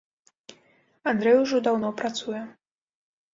Андрэй 1.11 1.35
ужо 1.43 1.57
даўно 1.67 1.93
працуе. 2.01 2.41